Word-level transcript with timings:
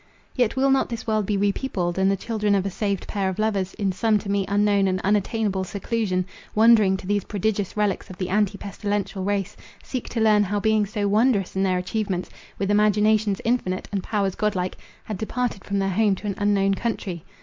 Yet, 0.35 0.55
will 0.55 0.71
not 0.71 0.89
this 0.89 1.05
world 1.05 1.27
be 1.27 1.37
re 1.37 1.51
peopled, 1.51 1.99
and 1.99 2.09
the 2.09 2.15
children 2.17 2.55
of 2.55 2.65
a 2.65 2.71
saved 2.71 3.05
pair 3.07 3.29
of 3.29 3.37
lovers, 3.37 3.75
in 3.75 3.91
some 3.91 4.17
to 4.17 4.31
me 4.31 4.45
unknown 4.47 4.87
and 4.87 4.99
unattainable 5.01 5.63
seclusion, 5.63 6.25
wandering 6.55 6.97
to 6.97 7.05
these 7.05 7.23
prodigious 7.25 7.77
relics 7.77 8.09
of 8.09 8.17
the 8.17 8.29
ante 8.29 8.57
pestilential 8.57 9.23
race, 9.23 9.55
seek 9.83 10.09
to 10.09 10.19
learn 10.19 10.41
how 10.41 10.59
beings 10.59 10.89
so 10.91 11.07
wondrous 11.07 11.55
in 11.55 11.61
their 11.61 11.77
achievements, 11.77 12.31
with 12.57 12.71
imaginations 12.71 13.41
infinite, 13.45 13.87
and 13.91 14.01
powers 14.03 14.33
godlike, 14.33 14.75
had 15.03 15.19
departed 15.19 15.63
from 15.63 15.77
their 15.77 15.89
home 15.91 16.15
to 16.15 16.25
an 16.25 16.33
unknown 16.39 16.73
country? 16.73 17.23